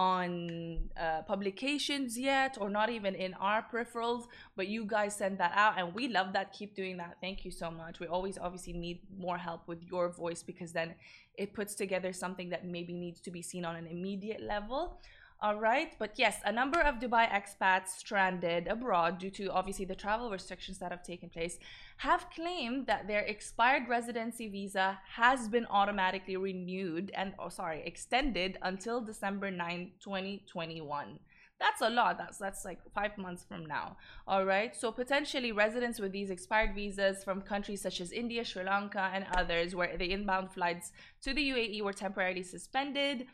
on 0.00 0.78
uh, 0.98 1.20
publications 1.32 2.18
yet 2.18 2.56
or 2.58 2.70
not 2.70 2.88
even 2.88 3.14
in 3.14 3.34
our 3.34 3.62
peripherals 3.70 4.24
but 4.56 4.66
you 4.66 4.82
guys 4.86 5.14
send 5.14 5.36
that 5.36 5.52
out 5.54 5.74
and 5.78 5.94
we 5.94 6.08
love 6.08 6.32
that. 6.32 6.54
Keep 6.54 6.74
doing 6.74 6.96
that. 6.96 7.18
Thank 7.20 7.44
you 7.44 7.50
so 7.50 7.70
much. 7.70 8.00
We 8.00 8.06
always 8.06 8.38
obviously 8.38 8.72
need 8.72 9.00
more 9.18 9.36
help 9.36 9.68
with 9.68 9.82
your 9.82 10.08
voice 10.08 10.42
because 10.42 10.72
then 10.72 10.94
it 11.36 11.52
puts 11.52 11.74
together 11.74 12.14
something 12.14 12.48
that 12.48 12.64
maybe 12.64 12.94
needs 12.94 13.20
to 13.20 13.30
be 13.30 13.42
seen 13.42 13.66
on 13.66 13.76
an 13.76 13.86
immediate 13.86 14.42
level 14.42 15.02
All 15.42 15.58
right, 15.58 15.94
but 15.98 16.12
yes, 16.16 16.36
a 16.44 16.52
number 16.52 16.78
of 16.80 16.96
Dubai 16.96 17.26
expats 17.30 17.96
stranded 17.96 18.66
abroad 18.66 19.18
due 19.18 19.30
to 19.30 19.50
obviously 19.50 19.86
the 19.86 19.94
travel 19.94 20.30
restrictions 20.30 20.78
that 20.80 20.90
have 20.90 21.02
taken 21.02 21.30
place 21.30 21.58
have 21.96 22.28
claimed 22.28 22.86
that 22.86 23.08
their 23.08 23.20
expired 23.20 23.88
residency 23.88 24.48
visa 24.48 24.98
has 25.16 25.48
been 25.48 25.64
automatically 25.70 26.36
renewed 26.36 27.10
and, 27.14 27.32
oh, 27.38 27.48
sorry, 27.48 27.82
extended 27.86 28.58
until 28.60 29.00
December 29.00 29.50
9, 29.50 29.92
2021 30.04 31.18
that's 31.60 31.82
a 31.82 31.90
lot. 31.90 32.16
That's 32.16 32.38
that's 32.38 32.64
like 32.64 32.78
five 32.94 33.16
months 33.18 33.44
from 33.44 33.66
now. 33.66 33.98
All 34.26 34.46
right 34.46 34.74
so 34.74 34.90
potentially 34.90 35.52
residents 35.52 36.00
with 36.00 36.10
these 36.10 36.30
expired 36.30 36.74
visas 36.74 37.22
from 37.22 37.42
countries 37.42 37.82
such 37.82 38.00
as 38.00 38.12
india 38.12 38.44
sri 38.44 38.64
lanka 38.64 39.10
and 39.14 39.26
others 39.36 39.74
where 39.74 39.96
the 39.98 40.10
inbound 40.10 40.50
flights 40.50 40.90
to 41.20 41.34
the 41.34 41.50
uae 41.50 41.82
were 41.82 41.92
temporarily 41.92 42.42
suspended 42.42 43.26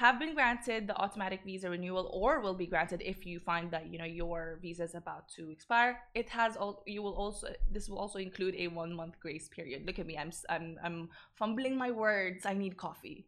have 0.00 0.18
been 0.18 0.34
granted 0.34 0.86
the 0.86 0.96
automatic 0.96 1.40
visa 1.44 1.68
renewal 1.68 2.10
or 2.14 2.40
will 2.40 2.54
be 2.54 2.66
granted 2.66 3.02
if 3.04 3.26
you 3.26 3.38
find 3.38 3.70
that 3.70 3.84
you 3.92 3.98
know 3.98 4.10
your 4.20 4.58
visa 4.62 4.84
is 4.84 4.94
about 4.94 5.28
to 5.36 5.50
expire. 5.50 5.92
It 6.14 6.28
has 6.30 6.56
all 6.56 6.82
you 6.86 7.02
will 7.02 7.16
also 7.22 7.48
this 7.70 7.86
will 7.90 7.98
also 7.98 8.18
include 8.18 8.54
a 8.54 8.68
one 8.68 8.94
month 9.00 9.20
grace 9.20 9.48
period. 9.56 9.86
Look 9.86 9.98
at 9.98 10.06
me 10.06 10.16
i'm 10.16 10.32
i'm, 10.48 10.78
I'm 10.82 11.10
fumbling 11.34 11.76
my 11.76 11.90
words. 11.90 12.46
I 12.46 12.54
need 12.54 12.78
coffee. 12.78 13.26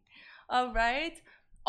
All 0.49 0.73
right. 0.73 1.15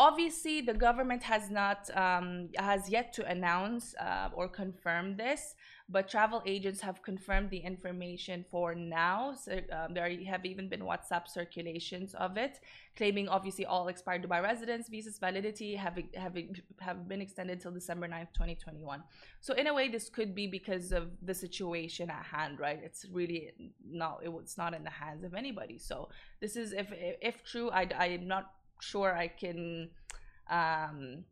Obviously 0.07 0.61
the 0.61 0.73
government 0.73 1.21
has 1.21 1.51
not 1.51 1.81
um, 1.95 2.49
has 2.57 2.89
yet 2.89 3.13
to 3.13 3.21
announce 3.35 3.93
uh, 4.07 4.29
or 4.33 4.47
confirm 4.49 5.17
this 5.17 5.53
but 5.87 6.09
travel 6.09 6.41
agents 6.45 6.81
have 6.81 7.01
confirmed 7.03 7.49
the 7.51 7.59
information 7.59 8.43
for 8.49 8.73
now 8.73 9.33
so, 9.33 9.59
um, 9.71 9.93
there 9.93 10.09
have 10.25 10.45
even 10.45 10.67
been 10.67 10.81
whatsapp 10.81 11.27
circulations 11.27 12.13
of 12.15 12.37
it 12.37 12.59
claiming 12.97 13.27
obviously 13.29 13.65
all 13.65 13.87
expired 13.87 14.23
dubai 14.23 14.41
residents 14.41 14.89
visas 14.89 15.19
validity 15.19 15.75
have, 15.75 15.97
have, 16.15 16.35
have 16.79 17.07
been 17.07 17.21
extended 17.21 17.61
till 17.61 17.71
december 17.71 18.07
9th 18.07 18.33
2021 18.33 19.03
so 19.41 19.53
in 19.53 19.67
a 19.67 19.73
way 19.73 19.87
this 19.87 20.09
could 20.09 20.33
be 20.33 20.47
because 20.47 20.91
of 20.91 21.11
the 21.21 21.33
situation 21.33 22.09
at 22.09 22.23
hand 22.23 22.59
right? 22.59 22.79
It's 22.83 23.05
really 23.11 23.51
not 23.87 24.21
it's 24.23 24.57
not 24.57 24.73
in 24.73 24.83
the 24.83 24.89
hands 24.89 25.23
of 25.23 25.33
anybody. 25.33 25.77
So 25.77 26.09
this 26.41 26.55
is 26.55 26.73
if 26.73 26.87
if 26.91 27.43
true 27.43 27.69
i 27.69 27.87
i'm 27.99 28.27
not 28.27 28.51
sure 28.81 29.15
I 29.15 29.27
can 29.27 29.89
um 30.49 31.25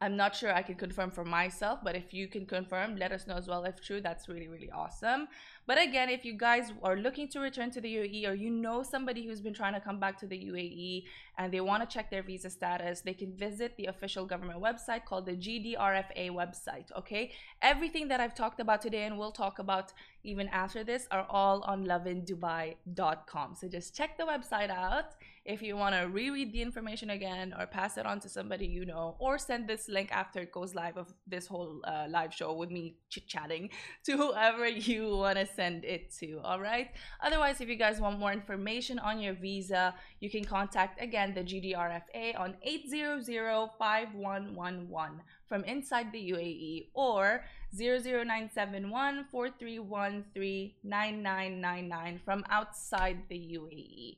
I'm 0.00 0.16
not 0.16 0.36
sure 0.36 0.54
I 0.54 0.62
can 0.62 0.76
confirm 0.76 1.10
for 1.10 1.24
myself, 1.24 1.80
but 1.82 1.96
if 1.96 2.14
you 2.14 2.28
can 2.28 2.46
confirm, 2.46 2.96
let 2.96 3.10
us 3.10 3.26
know 3.26 3.34
as 3.34 3.48
well 3.48 3.64
if 3.64 3.80
true. 3.80 4.00
That's 4.00 4.28
really, 4.28 4.46
really 4.46 4.70
awesome. 4.70 5.26
But 5.68 5.78
again, 5.78 6.08
if 6.08 6.24
you 6.24 6.32
guys 6.32 6.72
are 6.82 6.96
looking 6.96 7.28
to 7.28 7.40
return 7.40 7.70
to 7.72 7.80
the 7.82 7.94
UAE 7.96 8.26
or 8.26 8.32
you 8.32 8.48
know 8.48 8.82
somebody 8.82 9.26
who's 9.26 9.42
been 9.42 9.52
trying 9.52 9.74
to 9.74 9.80
come 9.80 10.00
back 10.00 10.18
to 10.20 10.26
the 10.26 10.38
UAE 10.50 11.04
and 11.36 11.52
they 11.52 11.60
want 11.60 11.82
to 11.82 11.94
check 11.94 12.10
their 12.10 12.22
visa 12.22 12.48
status, 12.48 13.02
they 13.02 13.12
can 13.12 13.36
visit 13.36 13.76
the 13.76 13.84
official 13.84 14.24
government 14.24 14.62
website 14.62 15.04
called 15.04 15.26
the 15.26 15.36
GDRFA 15.36 16.30
website. 16.30 16.86
Okay. 16.96 17.32
Everything 17.60 18.08
that 18.08 18.18
I've 18.18 18.34
talked 18.34 18.60
about 18.60 18.80
today 18.80 19.04
and 19.04 19.18
we'll 19.18 19.30
talk 19.30 19.58
about 19.58 19.92
even 20.24 20.48
after 20.48 20.84
this 20.84 21.06
are 21.10 21.26
all 21.28 21.60
on 21.64 21.84
lovindubai.com. 21.84 23.54
So 23.54 23.68
just 23.68 23.94
check 23.94 24.16
the 24.16 24.24
website 24.24 24.70
out 24.70 25.16
if 25.48 25.62
you 25.62 25.76
want 25.76 25.94
to 25.94 26.02
reread 26.02 26.52
the 26.52 26.60
information 26.60 27.08
again 27.10 27.54
or 27.58 27.66
pass 27.66 27.96
it 27.96 28.04
on 28.04 28.20
to 28.20 28.28
somebody 28.28 28.66
you 28.66 28.84
know 28.84 29.16
or 29.18 29.38
send 29.38 29.66
this 29.66 29.88
link 29.88 30.10
after 30.12 30.40
it 30.40 30.52
goes 30.52 30.74
live 30.74 30.98
of 30.98 31.12
this 31.26 31.46
whole 31.46 31.80
uh, 31.84 32.04
live 32.10 32.34
show 32.34 32.52
with 32.52 32.70
me 32.70 32.96
chit-chatting 33.08 33.70
to 34.04 34.16
whoever 34.18 34.68
you 34.68 35.16
want 35.16 35.38
to 35.38 35.46
send 35.58 35.84
it 35.84 36.10
to 36.18 36.40
all 36.44 36.60
right 36.60 36.90
otherwise 37.26 37.60
if 37.60 37.68
you 37.68 37.74
guys 37.74 38.00
want 38.00 38.16
more 38.18 38.32
information 38.32 38.98
on 38.98 39.20
your 39.20 39.34
visa 39.34 39.94
you 40.20 40.30
can 40.30 40.44
contact 40.44 41.02
again 41.02 41.34
the 41.34 41.42
gdrfa 41.50 42.38
on 42.38 42.54
800-5111 42.66 45.20
from 45.48 45.64
inside 45.64 46.12
the 46.12 46.30
uae 46.32 46.86
or 46.94 47.44
00971 47.76 49.24
4313 49.32 52.18
from 52.24 52.44
outside 52.50 53.18
the 53.28 53.58
uae 53.58 54.16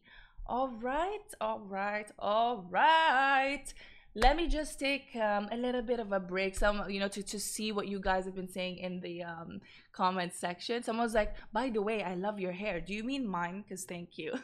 all 0.50 0.68
right, 0.82 1.32
all 1.40 1.61
right, 1.61 2.11
all 2.18 2.66
right. 2.70 3.73
Let 4.14 4.37
me 4.37 4.49
just 4.49 4.81
take 4.81 5.14
um, 5.14 5.49
a 5.52 5.57
little 5.57 5.83
bit 5.83 6.00
of 6.00 6.11
a 6.11 6.19
break, 6.19 6.57
some 6.57 6.90
you 6.90 6.99
know, 6.99 7.07
to, 7.07 7.23
to 7.23 7.38
see 7.38 7.71
what 7.71 7.87
you 7.87 8.00
guys 8.00 8.25
have 8.25 8.35
been 8.35 8.49
saying 8.49 8.79
in 8.79 9.00
the 9.00 9.23
um, 9.23 9.61
comment 9.93 10.35
section. 10.35 10.83
Someone's 10.83 11.14
like, 11.14 11.35
by 11.52 11.71
the 11.71 11.81
way, 11.81 12.02
I 12.02 12.14
love 12.17 12.40
your 12.40 12.50
hair. 12.50 12.81
Do 12.81 12.93
you 12.93 13.05
mean 13.05 13.25
mine? 13.25 13.62
Because 13.62 13.85
thank 13.85 14.19
you. 14.19 14.35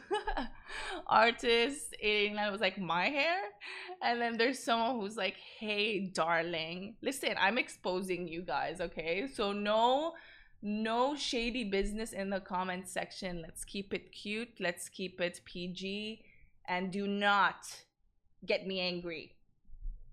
Artist 1.07 1.93
89 1.99 2.51
was 2.51 2.61
like, 2.61 2.77
my 2.77 3.09
hair? 3.09 3.39
And 4.01 4.21
then 4.21 4.37
there's 4.37 4.59
someone 4.59 5.01
who's 5.01 5.17
like, 5.17 5.35
hey, 5.59 6.11
darling. 6.13 6.95
Listen, 7.01 7.35
I'm 7.37 7.57
exposing 7.57 8.25
you 8.25 8.43
guys, 8.43 8.79
okay? 8.79 9.27
So 9.27 9.51
no 9.51 10.13
no 10.61 11.15
shady 11.15 11.65
business 11.65 12.13
in 12.13 12.29
the 12.29 12.39
comment 12.39 12.87
section. 12.87 13.41
Let's 13.41 13.63
keep 13.63 13.93
it 13.93 14.11
cute. 14.11 14.59
Let's 14.59 14.89
keep 14.89 15.21
it 15.21 15.41
PG. 15.45 16.23
And 16.67 16.91
do 16.91 17.05
not 17.05 17.67
get 18.45 18.65
me 18.65 18.79
angry. 18.79 19.36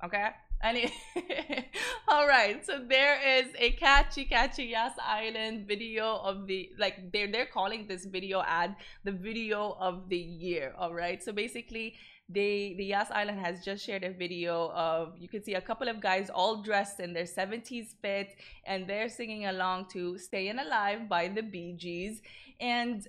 Okay? 0.04 0.28
Any 0.62 0.92
all 2.08 2.26
right 2.26 2.64
so 2.64 2.80
there 2.88 3.18
is 3.38 3.46
a 3.58 3.72
catchy 3.72 4.24
catchy 4.24 4.64
yas 4.64 4.92
island 5.02 5.66
video 5.66 6.16
of 6.24 6.46
the 6.46 6.70
like 6.78 7.12
they're 7.12 7.30
they're 7.30 7.44
calling 7.44 7.86
this 7.86 8.06
video 8.06 8.42
ad 8.46 8.74
the 9.04 9.12
video 9.12 9.76
of 9.78 10.08
the 10.08 10.16
year 10.16 10.72
all 10.78 10.94
right 10.94 11.22
so 11.22 11.32
basically 11.32 11.94
they 12.28 12.74
the 12.78 12.84
Yas 12.84 13.10
Island 13.10 13.38
has 13.40 13.62
just 13.62 13.84
shared 13.84 14.02
a 14.02 14.10
video 14.10 14.70
of 14.74 15.12
you 15.18 15.28
can 15.28 15.42
see 15.44 15.54
a 15.54 15.60
couple 15.60 15.88
of 15.88 16.00
guys 16.00 16.30
all 16.30 16.62
dressed 16.62 16.98
in 16.98 17.12
their 17.12 17.24
70s 17.24 17.88
fit 18.00 18.34
and 18.64 18.86
they're 18.86 19.10
singing 19.10 19.44
along 19.46 19.86
to 19.92 20.16
Staying 20.16 20.58
Alive 20.58 21.06
by 21.06 21.28
the 21.28 21.42
Bee 21.42 21.74
Gees 21.76 22.22
and 22.60 23.06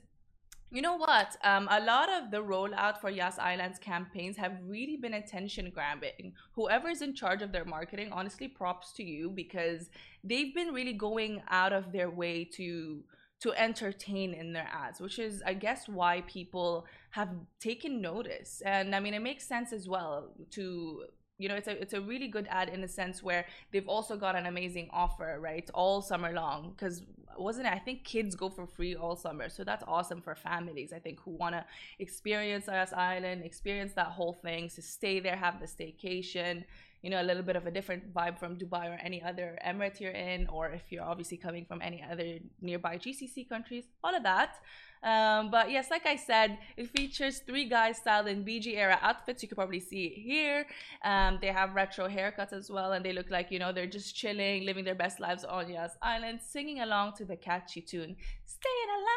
you 0.76 0.82
know 0.82 0.98
what? 0.98 1.38
Um, 1.42 1.70
a 1.72 1.80
lot 1.80 2.10
of 2.12 2.32
the 2.32 2.44
rollout 2.44 3.00
for 3.00 3.10
Yas 3.10 3.40
Island's 3.40 3.80
campaigns 3.80 4.36
have 4.36 4.58
really 4.68 4.98
been 4.98 5.14
attention 5.14 5.72
grabbing. 5.74 6.34
Whoever 6.52 6.90
is 6.90 7.02
in 7.02 7.16
charge 7.16 7.42
of 7.42 7.54
their 7.54 7.64
marketing, 7.64 8.10
honestly, 8.12 8.50
props 8.50 8.92
to 8.98 9.04
you 9.04 9.30
because 9.30 9.90
they've 10.22 10.54
been 10.54 10.74
really 10.74 10.92
going 10.92 11.42
out 11.50 11.72
of 11.72 11.94
their 11.94 12.10
way 12.10 12.44
to 12.56 13.06
to 13.42 13.54
entertain 13.54 14.34
in 14.34 14.52
their 14.52 14.68
ads, 14.70 15.00
which 15.00 15.18
is, 15.18 15.42
I 15.46 15.54
guess, 15.54 15.88
why 15.88 16.24
people 16.28 16.88
have 17.12 17.30
taken 17.62 18.02
notice. 18.02 18.62
And 18.66 18.94
I 18.94 19.00
mean, 19.00 19.14
it 19.14 19.22
makes 19.22 19.48
sense 19.48 19.72
as 19.72 19.88
well 19.88 20.34
to 20.52 21.06
you 21.38 21.50
know 21.50 21.56
it's 21.56 21.68
a 21.68 21.82
it's 21.82 21.94
a 21.94 22.02
really 22.02 22.28
good 22.28 22.48
ad 22.50 22.70
in 22.70 22.84
a 22.84 22.88
sense 22.88 23.24
where 23.24 23.46
they've 23.72 23.88
also 23.88 24.16
got 24.16 24.36
an 24.36 24.46
amazing 24.46 24.90
offer 24.92 25.38
right 25.42 25.70
all 25.74 26.02
summer 26.02 26.32
long 26.32 26.72
because 26.72 27.02
wasn't 27.38 27.68
it? 27.68 27.74
I 27.74 27.80
think 27.80 28.04
kids 28.04 28.36
go 28.36 28.50
for 28.50 28.66
free 28.66 28.96
all 28.96 29.16
summer. 29.16 29.50
So 29.50 29.64
that's 29.64 29.84
awesome 29.88 30.22
for 30.22 30.36
families 30.36 30.94
i 30.94 31.00
think 31.00 31.20
who 31.22 31.32
want 31.32 31.54
to 31.56 31.64
experience 32.00 32.66
Yas 32.68 32.94
island 32.94 33.44
experience 33.44 33.94
that 33.94 34.08
whole 34.08 34.34
thing 34.34 34.70
to 34.70 34.82
stay 34.82 35.20
there 35.20 35.36
have 35.36 35.60
the 35.60 35.68
staycation 35.76 36.64
you 37.02 37.10
know 37.12 37.22
a 37.22 37.28
little 37.30 37.44
bit 37.44 37.56
of 37.56 37.66
a 37.68 37.72
different 37.72 38.14
vibe 38.14 38.38
from 38.40 38.58
dubai 38.58 38.86
or 38.94 38.98
any 39.10 39.22
other 39.22 39.58
emirate 39.66 40.00
you're 40.00 40.12
in 40.12 40.48
or 40.48 40.64
if 40.70 40.84
you're 40.92 41.04
obviously 41.04 41.38
coming 41.38 41.66
from 41.70 41.80
any 41.82 42.04
other 42.12 42.40
nearby 42.62 42.98
gcc 42.98 43.48
countries 43.48 43.86
all 44.04 44.16
of 44.16 44.24
that. 44.24 44.56
Um, 45.04 45.52
but 45.52 45.70
yes 45.70 45.92
like 45.92 46.06
i 46.08 46.16
said 46.16 46.58
it 46.78 46.90
features 46.90 47.36
three 47.50 47.68
guys 47.70 47.98
styled 47.98 48.28
in 48.28 48.44
Bee 48.44 48.60
Gees 48.60 48.76
era 48.76 48.98
outfits. 49.04 49.44
You 49.44 49.50
can 49.50 49.56
probably 49.56 49.80
see 49.80 50.06
it 50.06 50.16
here. 50.30 50.66
Um, 51.04 51.38
they 51.42 51.52
have 51.60 51.76
retro 51.76 52.08
haircuts 52.08 52.54
as 52.54 52.72
well 52.72 52.94
and 52.94 53.06
they 53.06 53.14
look 53.14 53.30
like 53.30 53.52
you 53.52 53.60
know 53.60 53.72
they're 53.72 53.94
just 54.00 54.16
chilling 54.16 54.66
living 54.66 54.84
their 54.84 54.96
best 55.06 55.20
lives 55.20 55.44
on 55.44 55.70
yas 55.70 55.96
island 56.02 56.40
singing 56.42 56.80
along 56.80 57.14
to 57.18 57.25
the 57.28 57.36
catchy 57.36 57.82
tune 57.82 58.16
staying 58.46 58.90
alive 58.98 59.16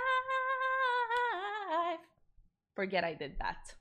forget 2.75 3.05
i 3.05 3.13
did 3.15 3.33
that. 3.41 3.75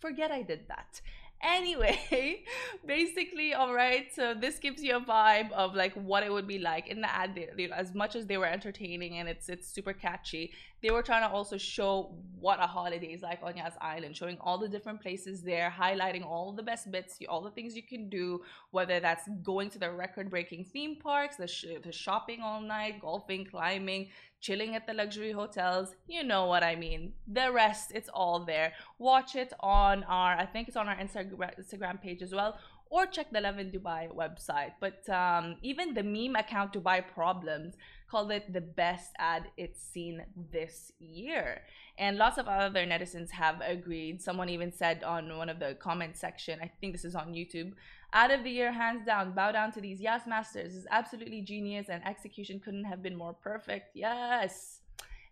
Forget 0.00 0.30
i 0.30 0.42
did 0.42 0.68
that 0.68 1.00
anyway 1.42 2.42
basically 2.86 3.52
all 3.52 3.74
right 3.74 4.08
so 4.14 4.34
this 4.34 4.58
gives 4.58 4.82
you 4.82 4.96
a 4.96 5.00
vibe 5.00 5.50
of 5.52 5.74
like 5.74 5.92
what 5.94 6.22
it 6.22 6.32
would 6.32 6.46
be 6.46 6.58
like 6.58 6.88
in 6.88 7.00
the 7.00 7.14
ad 7.14 7.34
they, 7.34 7.48
they, 7.56 7.70
as 7.70 7.94
much 7.94 8.16
as 8.16 8.26
they 8.26 8.38
were 8.38 8.46
entertaining 8.46 9.18
and 9.18 9.28
it's 9.28 9.48
it's 9.48 9.68
super 9.68 9.92
catchy 9.92 10.52
they 10.82 10.90
were 10.90 11.02
trying 11.02 11.28
to 11.28 11.34
also 11.34 11.56
show 11.56 12.14
what 12.38 12.58
a 12.58 12.66
holiday 12.66 13.12
is 13.12 13.22
like 13.22 13.40
on 13.42 13.56
Yas 13.56 13.74
Island 13.80 14.16
showing 14.16 14.38
all 14.40 14.58
the 14.58 14.68
different 14.68 15.00
places 15.00 15.42
there 15.42 15.72
highlighting 15.76 16.24
all 16.24 16.52
the 16.52 16.62
best 16.62 16.90
bits 16.90 17.18
all 17.28 17.42
the 17.42 17.50
things 17.50 17.76
you 17.76 17.82
can 17.82 18.08
do 18.08 18.40
whether 18.70 18.98
that's 18.98 19.28
going 19.42 19.68
to 19.70 19.78
the 19.78 19.90
record 19.90 20.30
breaking 20.30 20.64
theme 20.64 20.96
parks 20.96 21.36
the, 21.36 21.46
sh- 21.46 21.66
the 21.82 21.92
shopping 21.92 22.40
all 22.42 22.60
night 22.60 23.00
golfing 23.00 23.44
climbing 23.44 24.08
chilling 24.46 24.76
at 24.76 24.86
the 24.86 24.94
luxury 24.94 25.32
hotels. 25.32 25.96
You 26.06 26.22
know 26.22 26.46
what 26.46 26.62
I 26.62 26.76
mean. 26.76 27.12
The 27.26 27.50
rest, 27.50 27.90
it's 27.98 28.10
all 28.20 28.38
there. 28.44 28.72
Watch 28.98 29.34
it 29.34 29.52
on 29.58 30.04
our, 30.04 30.32
I 30.36 30.46
think 30.46 30.68
it's 30.68 30.76
on 30.76 30.88
our 30.88 30.96
Instagram 30.96 32.00
page 32.00 32.22
as 32.22 32.32
well, 32.32 32.52
or 32.90 33.06
check 33.06 33.32
the 33.32 33.40
Lovin 33.40 33.70
Dubai 33.70 34.08
website. 34.14 34.72
But 34.80 35.08
um, 35.08 35.56
even 35.62 35.94
the 35.94 36.02
meme 36.02 36.36
account 36.36 36.72
Dubai 36.72 37.02
Problems 37.06 37.74
called 38.10 38.30
it 38.30 38.52
the 38.52 38.60
best 38.60 39.10
ad 39.18 39.44
it's 39.56 39.82
seen 39.82 40.24
this 40.52 40.92
year. 40.98 41.62
And 41.98 42.18
lots 42.18 42.38
of 42.38 42.46
other 42.46 42.86
netizens 42.86 43.30
have 43.30 43.60
agreed. 43.60 44.22
Someone 44.22 44.48
even 44.48 44.72
said 44.72 45.02
on 45.02 45.36
one 45.36 45.48
of 45.48 45.58
the 45.58 45.74
comment 45.80 46.16
section, 46.16 46.60
I 46.62 46.70
think 46.80 46.92
this 46.92 47.04
is 47.04 47.14
on 47.14 47.32
YouTube, 47.32 47.72
Out 48.12 48.30
of 48.30 48.44
the 48.44 48.50
year, 48.50 48.72
hands 48.72 49.04
down. 49.04 49.32
Bow 49.32 49.52
down 49.52 49.72
to 49.72 49.80
these 49.80 50.00
Yas 50.00 50.26
Masters. 50.26 50.72
This 50.72 50.82
is 50.82 50.86
absolutely 50.90 51.42
genius 51.42 51.88
and 51.88 52.06
execution 52.06 52.60
couldn't 52.60 52.84
have 52.84 53.02
been 53.02 53.16
more 53.16 53.34
perfect. 53.34 53.90
Yes. 53.94 54.80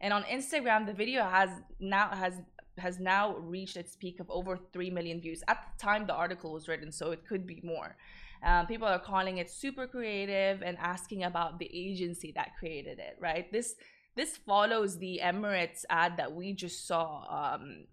And 0.00 0.12
on 0.12 0.23
Instagram, 0.25 0.87
the 0.87 0.92
video 0.92 1.25
has 1.25 1.50
now 1.80 2.08
has 2.08 2.34
has 2.78 2.99
now 2.99 3.37
reached 3.37 3.76
its 3.76 3.97
peak 3.97 4.21
of 4.21 4.31
over 4.31 4.59
3 4.73 4.90
million 4.90 5.21
views. 5.21 5.43
At 5.49 5.59
the 5.64 5.83
time 5.83 6.07
the 6.07 6.14
article 6.14 6.52
was 6.52 6.69
written, 6.69 6.90
so 6.93 7.11
it 7.11 7.26
could 7.26 7.47
be 7.47 7.61
more. 7.62 7.97
Um, 8.45 8.66
people 8.66 8.87
are 8.87 8.99
calling 8.99 9.38
it 9.38 9.50
super 9.50 9.87
creative 9.87 10.62
and 10.62 10.76
asking 10.78 11.25
about 11.25 11.59
the 11.59 11.71
agency 11.73 12.33
that 12.37 12.57
created 12.59 12.99
it, 12.99 13.16
right? 13.21 13.50
This 13.50 13.75
this 14.16 14.37
follows 14.37 14.99
the 14.99 15.21
Emirates 15.25 15.85
ad 15.90 16.16
that 16.19 16.33
we 16.33 16.52
just 16.52 16.87
saw. 16.87 17.54
Um, 17.54 17.87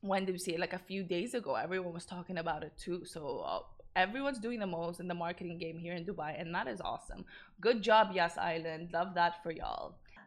when 0.00 0.24
did 0.24 0.32
we 0.32 0.38
see 0.38 0.54
it? 0.54 0.60
Like 0.60 0.72
a 0.72 0.78
few 0.78 1.02
days 1.02 1.34
ago. 1.34 1.54
Everyone 1.54 1.92
was 1.92 2.04
talking 2.04 2.38
about 2.38 2.62
it 2.62 2.72
too. 2.76 3.04
So 3.04 3.44
uh, 3.46 3.60
everyone's 3.96 4.38
doing 4.38 4.60
the 4.60 4.66
most 4.66 5.00
in 5.00 5.08
the 5.08 5.14
marketing 5.14 5.58
game 5.58 5.78
here 5.78 5.94
in 5.94 6.04
Dubai, 6.04 6.40
and 6.40 6.54
that 6.54 6.68
is 6.68 6.80
awesome. 6.80 7.24
Good 7.60 7.82
job, 7.82 8.12
Yas 8.14 8.38
Island. 8.38 8.90
Love 8.92 9.14
that 9.14 9.42
for 9.42 9.50
y'all. 9.50 9.98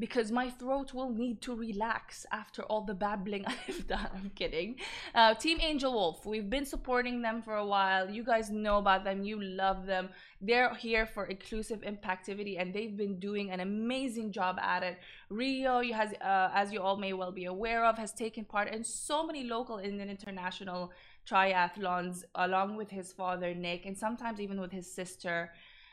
because 0.00 0.32
my 0.32 0.48
throat 0.48 0.94
will 0.94 1.10
need 1.10 1.40
to 1.42 1.54
relax 1.54 2.26
after 2.32 2.62
all 2.62 2.80
the 2.80 2.94
babbling 2.94 3.44
I've 3.68 3.86
done. 3.86 4.08
I'm 4.14 4.30
kidding. 4.34 4.76
Uh, 5.14 5.34
Team 5.34 5.58
Angel 5.60 5.92
Wolf, 5.92 6.24
we've 6.26 6.48
been 6.48 6.64
supporting 6.64 7.22
them 7.22 7.42
for 7.42 7.56
a 7.56 7.66
while. 7.66 8.10
You 8.10 8.24
guys 8.24 8.50
know 8.50 8.78
about 8.78 9.04
them, 9.04 9.22
you 9.22 9.40
love 9.40 9.86
them. 9.86 10.08
They're 10.40 10.74
here 10.74 11.06
for 11.06 11.26
inclusive 11.26 11.82
impactivity 11.82 12.58
and 12.58 12.72
they've 12.72 12.96
been 12.96 13.20
doing 13.20 13.50
an 13.50 13.60
amazing 13.60 14.32
job 14.32 14.58
at 14.58 14.82
it. 14.82 14.98
Rio, 15.28 15.82
has, 15.92 16.14
uh, 16.14 16.50
as 16.54 16.72
you 16.72 16.80
all 16.80 16.96
may 16.96 17.12
well 17.12 17.30
be 17.30 17.44
aware 17.44 17.84
of, 17.84 17.98
has 17.98 18.12
taken 18.12 18.44
part 18.44 18.72
in 18.72 18.82
so 18.82 19.24
many 19.24 19.44
local 19.44 19.76
and 19.76 20.00
international 20.00 20.92
triathlons 21.28 22.24
along 22.34 22.76
with 22.76 22.90
his 22.90 23.12
father, 23.12 23.54
Nick, 23.54 23.84
and 23.84 23.96
sometimes 23.96 24.40
even 24.40 24.60
with 24.60 24.72
his 24.72 24.90
sister. 24.90 25.52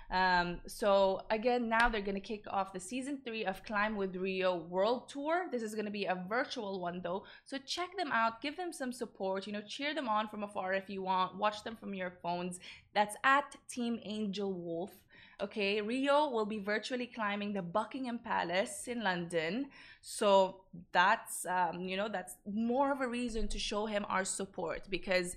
Um, 0.10 0.62
so 0.68 1.22
again, 1.30 1.68
now 1.68 1.90
they're 1.90 2.02
going 2.02 2.16
to 2.16 2.22
kick 2.22 2.46
off 2.50 2.72
the 2.72 2.80
season 2.80 3.20
three 3.26 3.46
of 3.46 3.64
Climb 3.66 3.98
with 3.98 4.16
Rio 4.16 4.56
World 4.56 5.10
Tour. 5.10 5.48
This 5.52 5.62
is 5.62 5.76
going 5.76 5.86
to 5.86 5.92
be 5.92 6.06
a 6.06 6.24
virtual 6.30 6.80
one 6.80 7.02
though. 7.04 7.26
So 7.44 7.58
check 7.58 7.90
them 7.98 8.12
out, 8.14 8.42
give 8.42 8.56
them 8.56 8.72
some 8.72 8.94
support, 8.94 9.48
you 9.48 9.54
know, 9.54 9.62
cheer 9.68 9.94
them 9.94 10.08
on 10.08 10.30
from 10.30 10.44
afar 10.44 10.74
if 10.74 10.90
you 10.90 11.02
want, 11.02 11.36
watch 11.36 11.64
them 11.64 11.76
from 11.76 11.94
your 11.94 12.14
phones. 12.24 12.60
That's 12.94 13.18
at 13.24 13.56
Team 13.70 14.00
Angel 14.04 14.54
Wolf. 14.54 14.92
Okay, 15.40 15.82
Rio 15.82 16.30
will 16.30 16.48
be 16.48 16.58
virtually 16.58 17.06
climbing 17.06 17.54
the 17.54 17.62
Buckingham 17.62 18.18
Palace 18.18 18.88
in 18.88 19.04
London. 19.04 19.68
So 20.02 20.62
that's, 20.94 21.46
um, 21.46 21.82
you 21.82 21.96
know, 21.96 22.08
that's 22.10 22.38
more 22.52 22.92
of 22.92 23.02
a 23.02 23.08
reason 23.08 23.48
to 23.50 23.60
show 23.60 23.86
him 23.86 24.04
our 24.10 24.26
support 24.26 24.90
because 24.90 25.36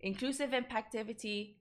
inclusive 0.00 0.50
impactivity 0.50 1.56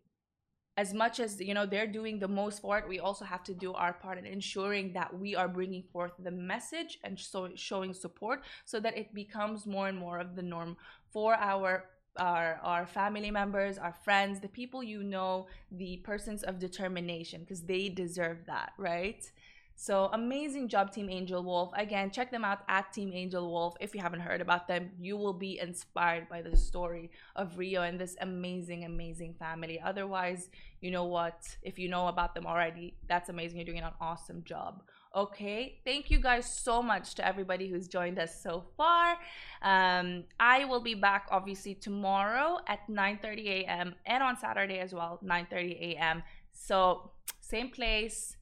as 0.76 0.94
much 0.94 1.20
as 1.20 1.40
you 1.40 1.54
know 1.54 1.66
they're 1.66 1.88
doing 1.88 2.20
the 2.20 2.28
most 2.28 2.62
for 2.62 2.78
it 2.78 2.88
we 2.88 3.00
also 3.00 3.24
have 3.26 3.44
to 3.44 3.54
do 3.54 3.74
our 3.74 3.94
part 3.94 4.18
in 4.18 4.26
ensuring 4.26 4.92
that 4.94 5.18
we 5.18 5.36
are 5.36 5.48
bringing 5.48 5.84
forth 5.92 6.12
the 6.20 6.32
message 6.32 7.00
and 7.04 7.20
so 7.20 7.50
showing 7.56 7.94
support 7.94 8.42
so 8.66 8.80
that 8.80 8.98
it 8.98 9.14
becomes 9.14 9.66
more 9.66 9.88
and 9.88 9.98
more 9.98 10.20
of 10.20 10.36
the 10.36 10.42
norm 10.42 10.76
for 11.12 11.36
our 11.36 11.86
our 12.18 12.60
our 12.64 12.86
family 12.86 13.32
members 13.32 13.78
our 13.78 13.94
friends 14.04 14.40
the 14.40 14.48
people 14.48 14.84
you 14.84 15.04
know 15.04 15.48
the 15.72 15.98
persons 15.98 16.44
of 16.44 16.60
determination 16.60 17.42
because 17.42 17.64
they 17.64 17.90
deserve 17.90 18.38
that 18.46 18.72
right 18.78 19.32
so 19.76 20.10
amazing 20.14 20.68
job, 20.68 20.92
Team 20.94 21.10
Angel 21.10 21.44
Wolf. 21.44 21.72
Again, 21.76 22.12
check 22.12 22.32
them 22.32 22.46
out 22.46 22.60
at 22.68 22.94
Team 22.94 23.12
Angel 23.14 23.50
Wolf. 23.50 23.76
If 23.80 23.94
you 23.94 24.02
haven't 24.02 24.22
heard 24.22 24.40
about 24.40 24.68
them, 24.68 24.92
you 25.00 25.18
will 25.18 25.34
be 25.34 25.60
inspired 25.60 26.30
by 26.30 26.42
the 26.42 26.56
story 26.56 27.12
of 27.36 27.58
Rio 27.58 27.82
and 27.82 28.00
this 28.00 28.16
amazing, 28.22 28.86
amazing 28.86 29.34
family. 29.34 29.82
Otherwise, 29.84 30.50
you 30.80 30.92
know 30.92 31.06
what? 31.06 31.58
If 31.64 31.80
you 31.80 31.90
know 31.90 32.08
about 32.08 32.36
them 32.36 32.46
already, 32.46 32.94
that's 33.08 33.30
amazing. 33.30 33.58
You're 33.58 33.66
doing 33.66 33.80
an 33.80 33.92
awesome 34.00 34.44
job. 34.44 34.84
Okay, 35.16 35.80
thank 35.86 36.10
you 36.10 36.18
guys 36.18 36.46
so 36.46 36.82
much 36.82 37.14
to 37.16 37.28
everybody 37.28 37.68
who's 37.68 37.88
joined 37.88 38.18
us 38.18 38.42
so 38.42 38.64
far. 38.76 39.18
Um, 39.62 40.24
I 40.40 40.66
will 40.66 40.82
be 40.82 40.96
back 40.96 41.28
obviously 41.30 41.76
tomorrow 41.76 42.60
at 42.68 42.88
9:30 42.90 43.48
a.m. 43.48 43.96
and 44.08 44.24
on 44.24 44.38
Saturday 44.38 44.80
as 44.80 44.92
well, 44.92 45.20
9:30 45.24 45.94
a.m. 45.94 46.24
So 46.52 47.12
same 47.42 47.70
place, 47.70 48.38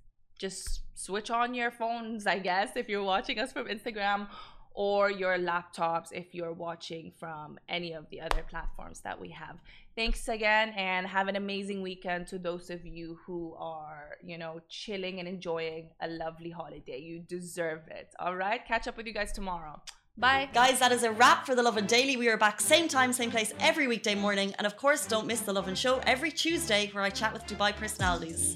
just 0.45 0.81
switch 1.05 1.29
on 1.29 1.53
your 1.53 1.71
phones, 1.71 2.25
I 2.35 2.39
guess, 2.49 2.69
if 2.75 2.89
you're 2.89 3.09
watching 3.15 3.37
us 3.43 3.49
from 3.55 3.65
Instagram 3.75 4.27
or 4.73 5.11
your 5.11 5.37
laptops 5.37 6.09
if 6.11 6.33
you're 6.33 6.53
watching 6.53 7.11
from 7.19 7.59
any 7.67 7.91
of 7.93 8.09
the 8.09 8.21
other 8.21 8.43
platforms 8.49 9.01
that 9.01 9.19
we 9.19 9.29
have. 9.29 9.57
Thanks 9.95 10.29
again 10.29 10.69
and 10.77 11.05
have 11.05 11.27
an 11.27 11.35
amazing 11.35 11.81
weekend 11.81 12.27
to 12.27 12.37
those 12.39 12.69
of 12.69 12.85
you 12.85 13.19
who 13.25 13.53
are, 13.57 14.17
you 14.23 14.37
know, 14.37 14.61
chilling 14.69 15.19
and 15.19 15.27
enjoying 15.27 15.89
a 16.01 16.07
lovely 16.07 16.49
holiday. 16.49 16.99
You 16.99 17.19
deserve 17.19 17.81
it. 17.89 18.07
All 18.19 18.35
right? 18.35 18.65
Catch 18.65 18.87
up 18.87 18.95
with 18.95 19.05
you 19.05 19.13
guys 19.13 19.33
tomorrow. 19.33 19.81
Bye. 20.17 20.49
Guys, 20.53 20.79
that 20.79 20.91
is 20.91 21.03
a 21.03 21.11
wrap 21.11 21.45
for 21.45 21.55
the 21.55 21.63
Lovin 21.63 21.85
Daily. 21.85 22.15
We 22.15 22.29
are 22.29 22.37
back 22.37 22.61
same 22.61 22.87
time, 22.87 23.11
same 23.11 23.31
place 23.31 23.53
every 23.59 23.87
weekday 23.87 24.15
morning. 24.15 24.53
And 24.57 24.65
of 24.65 24.77
course, 24.77 25.05
don't 25.05 25.27
miss 25.27 25.41
the 25.41 25.53
Love 25.53 25.67
and 25.67 25.77
Show 25.77 25.99
every 26.05 26.31
Tuesday 26.31 26.89
where 26.93 27.03
I 27.03 27.09
chat 27.09 27.33
with 27.33 27.45
Dubai 27.47 27.75
personalities. 27.75 28.55